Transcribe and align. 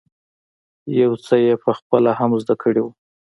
يو 1.01 1.11
څه 1.25 1.35
یې 1.45 1.53
په 1.63 1.71
خپله 1.77 2.11
هم 2.19 2.31
زده 2.43 2.55
کړی 2.61 2.81
وو. 2.83 2.91